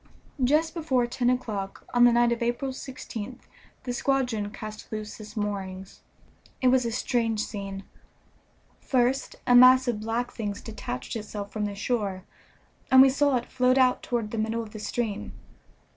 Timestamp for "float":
13.45-13.77